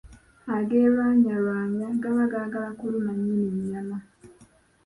[0.57, 3.97] Agerwanyalwanya, gaba gaagala kuluma nnyini nnyama.